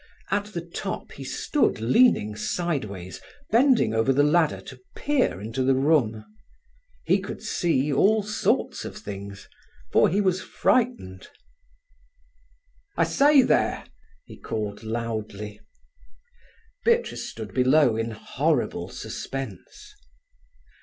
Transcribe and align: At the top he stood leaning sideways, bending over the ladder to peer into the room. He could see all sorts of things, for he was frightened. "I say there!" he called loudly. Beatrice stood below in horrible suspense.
At 0.31 0.45
the 0.45 0.61
top 0.65 1.11
he 1.11 1.23
stood 1.23 1.79
leaning 1.79 2.35
sideways, 2.35 3.21
bending 3.51 3.93
over 3.93 4.11
the 4.11 4.23
ladder 4.23 4.59
to 4.61 4.79
peer 4.95 5.39
into 5.39 5.61
the 5.63 5.75
room. 5.75 6.25
He 7.05 7.19
could 7.19 7.43
see 7.43 7.93
all 7.93 8.23
sorts 8.23 8.83
of 8.83 8.97
things, 8.97 9.47
for 9.91 10.09
he 10.09 10.19
was 10.19 10.41
frightened. 10.41 11.27
"I 12.97 13.03
say 13.03 13.43
there!" 13.43 13.85
he 14.25 14.37
called 14.37 14.81
loudly. 14.81 15.59
Beatrice 16.83 17.29
stood 17.29 17.53
below 17.53 17.95
in 17.95 18.09
horrible 18.09 18.89
suspense. 18.89 19.93